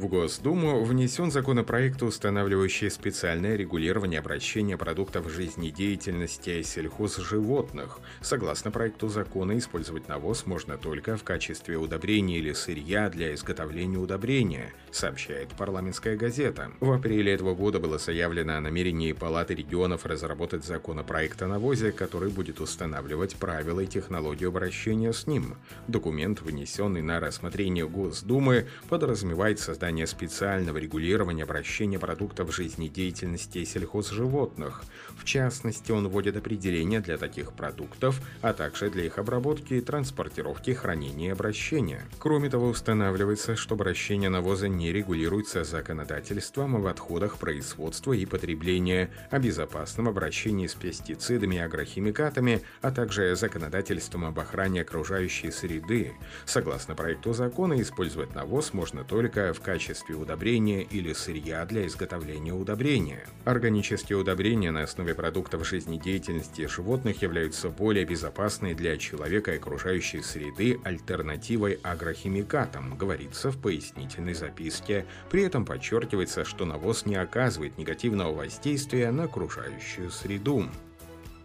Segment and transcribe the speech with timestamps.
[0.00, 7.98] В Госдуму внесен законопроект, устанавливающий специальное регулирование обращения продуктов жизнедеятельности сельхозживотных.
[8.22, 14.72] Согласно проекту закона, использовать навоз можно только в качестве удобрения или сырья для изготовления удобрения,
[14.90, 16.70] сообщает парламентская газета.
[16.80, 22.30] В апреле этого года было заявлено о намерении Палаты регионов разработать законопроект о навозе, который
[22.30, 25.56] будет устанавливать правила и технологию обращения с ним.
[25.88, 34.84] Документ, внесенный на рассмотрение Госдумы, подразумевает создание создание специального регулирования обращения продуктов жизнедеятельности сельхозживотных.
[35.18, 41.30] В частности, он вводит определения для таких продуктов, а также для их обработки, транспортировки, хранения
[41.30, 42.04] и обращения.
[42.20, 49.40] Кроме того, устанавливается, что обращение навоза не регулируется законодательством об отходах производства и потребления, о
[49.40, 56.12] безопасном обращении с пестицидами и агрохимикатами, а также законодательством об охране окружающей среды.
[56.46, 62.52] Согласно проекту закона, использовать навоз можно только в качестве качестве удобрения или сырья для изготовления
[62.52, 63.24] удобрения.
[63.46, 70.78] Органические удобрения на основе продуктов жизнедеятельности животных являются более безопасной для человека и окружающей среды
[70.84, 75.06] альтернативой агрохимикатам, говорится в пояснительной записке.
[75.30, 80.66] При этом подчеркивается, что навоз не оказывает негативного воздействия на окружающую среду.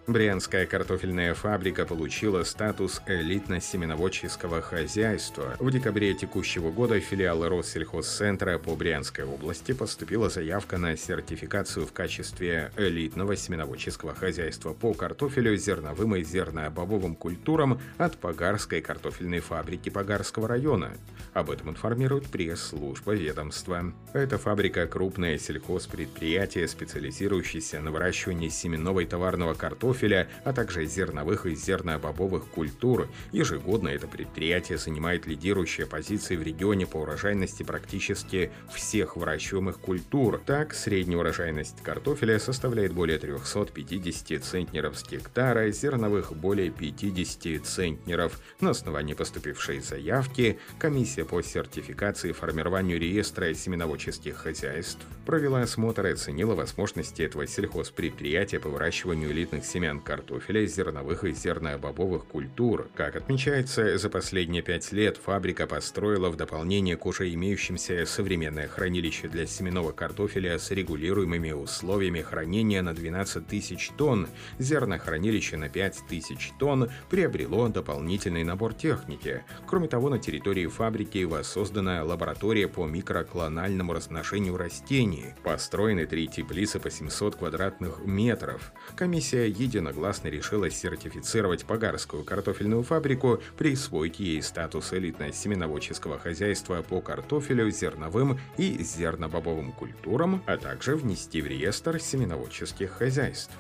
[0.07, 5.55] Брянская картофельная фабрика получила статус элитно-семеноводческого хозяйства.
[5.57, 12.71] В декабре текущего года филиал Россельхозцентра по Брянской области поступила заявка на сертификацию в качестве
[12.77, 20.93] элитного семеноводческого хозяйства по картофелю, зерновым и зернобобовым культурам от Погарской картофельной фабрики Погарского района.
[21.33, 23.91] Об этом информирует пресс-служба ведомства.
[24.13, 31.45] Эта фабрика– крупное сельхозпредприятие, специализирующееся на выращивании семенного и товарного картофеля картофеля, а также зерновых
[31.45, 33.07] и зернобобовых культур.
[33.31, 40.41] Ежегодно это предприятие занимает лидирующие позиции в регионе по урожайности практически всех выращиваемых культур.
[40.45, 48.39] Так, средняя урожайность картофеля составляет более 350 центнеров с гектара, зерновых более 50 центнеров.
[48.59, 56.11] На основании поступившей заявки комиссия по сертификации и формированию реестра семеноводческих хозяйств провела осмотр и
[56.11, 62.89] оценила возможности этого сельхозпредприятия по выращиванию элитных семян семян картофеля, зерновых и зернобобовых культур.
[62.95, 69.27] Как отмечается, за последние пять лет фабрика построила в дополнение к уже имеющимся современное хранилище
[69.27, 76.51] для семенного картофеля с регулируемыми условиями хранения на 12 тысяч тонн, зернохранилище на 5 тысяч
[76.57, 79.43] тонн приобрело дополнительный набор техники.
[79.67, 85.35] Кроме того, на территории фабрики воссоздана лаборатория по микроклональному разношению растений.
[85.43, 88.71] Построены три теплицы по 700 квадратных метров.
[88.95, 97.69] Комиссия единогласно единогласно решила сертифицировать Погарскую картофельную фабрику, присвоить ей статус элитно-семеноводческого хозяйства по картофелю,
[97.69, 103.51] зерновым и зернобобовым культурам, а также внести в реестр семеноводческих хозяйств.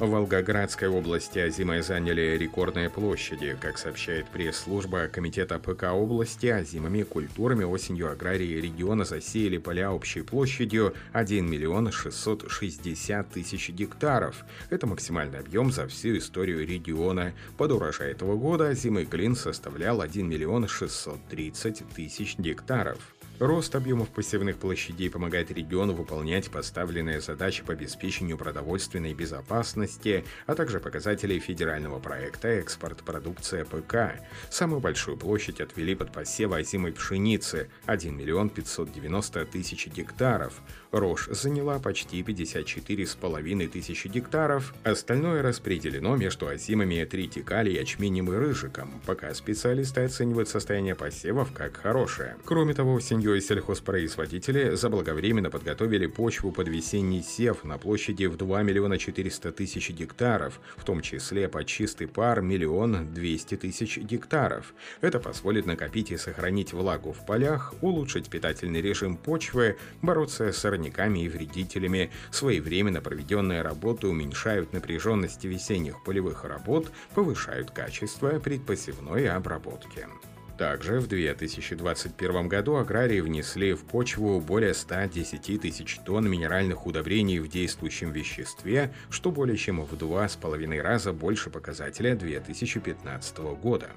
[0.00, 3.58] В Волгоградской области озимые заняли рекордные площади.
[3.60, 10.94] Как сообщает пресс-служба Комитета ПК области, озимыми культурами осенью аграрии региона засеяли поля общей площадью
[11.14, 14.44] 1 миллион 660 тысяч гектаров.
[14.70, 17.32] Это максимальный объем за всю историю региона.
[17.56, 23.17] Под урожай этого года озимый клин составлял 1 миллион 630 тысяч гектаров.
[23.38, 30.80] Рост объемов посевных площадей помогает региону выполнять поставленные задачи по обеспечению продовольственной безопасности, а также
[30.80, 34.20] показателей федерального проекта «Экспорт продукция ПК».
[34.50, 40.60] Самую большую площадь отвели под посев озимой пшеницы– 1 миллион 590 тысяч гектаров.
[40.90, 44.74] Рожь заняла почти 54,5 тысячи гектаров.
[44.82, 52.36] Остальное распределено между озимами тритикали, ячменем и рыжиком, пока специалисты оценивают состояние посевов как хорошее.
[52.44, 58.62] Кроме того, осенью и сельхозпроизводители заблаговременно подготовили почву под весенний сев на площади в 2
[58.62, 64.74] миллиона 400 тысяч гектаров, в том числе под чистый пар миллион 200 тысяч гектаров.
[65.00, 71.24] Это позволит накопить и сохранить влагу в полях, улучшить питательный режим почвы, бороться с сорняками
[71.24, 72.10] и вредителями.
[72.30, 80.06] Своевременно проведенные работы уменьшают напряженность весенних полевых работ, повышают качество предпосевной обработки.
[80.58, 87.48] Также в 2021 году аграрии внесли в почву более 110 тысяч тонн минеральных удобрений в
[87.48, 93.90] действующем веществе, что более чем в два с половиной раза больше показателя 2015 года.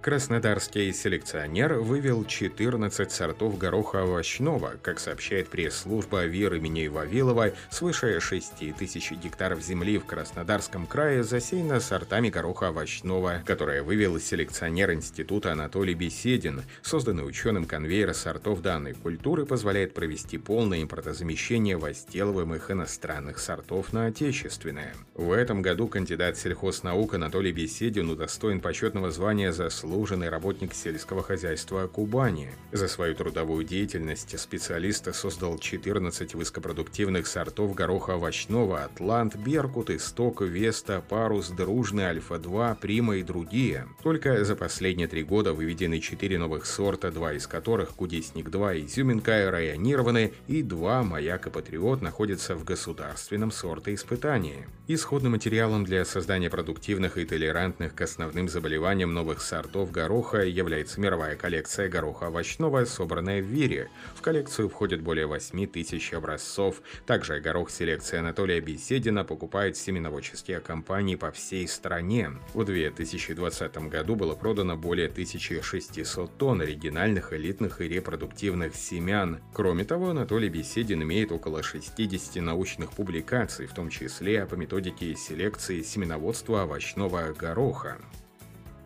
[0.00, 4.72] Краснодарский селекционер вывел 14 сортов гороха овощного.
[4.80, 11.80] Как сообщает пресс-служба ВИР имени Вавилова, свыше 6 тысяч гектаров земли в Краснодарском крае засеяно
[11.80, 16.62] сортами гороха овощного, которые вывел селекционер Института Анатолий Беседин.
[16.80, 24.94] Созданный ученым конвейер сортов данной культуры позволяет провести полное импортозамещение возделываемых иностранных сортов на отечественные.
[25.12, 31.88] В этом году кандидат сельхознаук Анатолий Беседин удостоен почетного звания «Заслуженный заслуженный работник сельского хозяйства
[31.88, 32.52] Кубани.
[32.70, 41.02] За свою трудовую деятельность специалист создал 14 высокопродуктивных сортов гороха овощного «Атлант», «Беркут», «Исток», «Веста»,
[41.08, 43.88] «Парус», «Дружный», «Альфа-2», «Прима» и другие.
[44.04, 49.50] Только за последние три года выведены 4 новых сорта, два из которых «Кудесник-2» и «Изюминка»
[49.50, 54.68] районированы, и два «Маяк» и «Патриот» находятся в государственном сортоиспытании.
[54.86, 61.00] Исходным материалом для создания продуктивных и толерантных к основным заболеваниям новых сортов сортов гороха является
[61.00, 63.88] мировая коллекция гороха овощного, собранная в Вире.
[64.14, 66.82] В коллекцию входит более 8 тысяч образцов.
[67.06, 72.30] Также горох селекции Анатолия Беседина покупают семеноводческие компании по всей стране.
[72.52, 79.40] В 2020 году было продано более 1600 тонн оригинальных, элитных и репродуктивных семян.
[79.54, 85.80] Кроме того, Анатолий Беседин имеет около 60 научных публикаций, в том числе по методике селекции
[85.82, 87.96] семеноводства овощного гороха.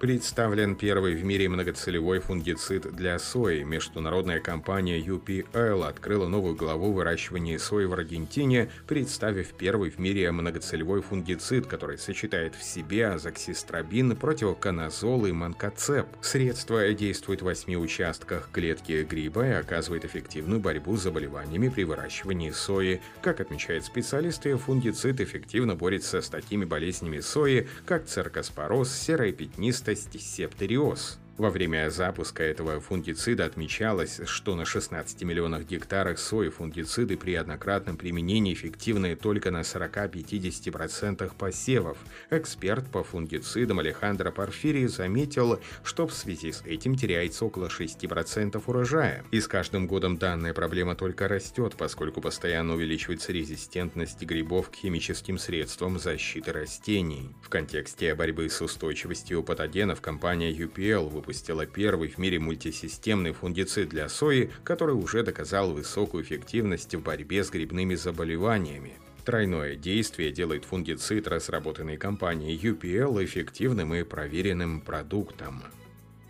[0.01, 3.63] Представлен первый в мире многоцелевой фунгицид для сои.
[3.63, 11.01] Международная компания UPL открыла новую главу выращивания сои в Аргентине, представив первый в мире многоцелевой
[11.01, 16.07] фунгицид, который сочетает в себе азоксистрабин, противоконазол и манкоцеп.
[16.21, 22.51] Средство действует в восьми участках клетки гриба и оказывает эффективную борьбу с заболеваниями при выращивании
[22.51, 23.01] сои.
[23.23, 30.21] Как отмечают специалисты, фунгицид эффективно борется с такими болезнями сои, как циркоспороз, серая пятнистая редкость
[30.21, 31.19] септериоз.
[31.37, 37.97] Во время запуска этого фунгицида отмечалось, что на 16 миллионах гектарах сои фунгициды при однократном
[37.97, 41.99] применении эффективны только на 40-50% посевов.
[42.31, 49.25] Эксперт по фунгицидам Алехандро Порфирий заметил, что в связи с этим теряется около 6% урожая.
[49.33, 55.39] И с каждым годом данная проблема только растет, поскольку постоянно увеличивается резистентность грибов к химическим
[55.39, 57.35] средствам защиты растений.
[57.43, 64.11] В контексте борьбы с устойчивостью патогенов компания UPL выпустила первый в мире мультисистемный фунгицид для
[64.11, 68.93] сои, который уже доказал высокую эффективность в борьбе с грибными заболеваниями.
[69.25, 75.63] Тройное действие делает фунгицид, разработанный компанией UPL, эффективным и проверенным продуктом.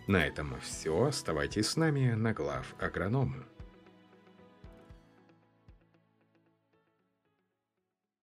[0.07, 1.07] На этом все.
[1.07, 3.43] Оставайтесь с нами на глав агронома.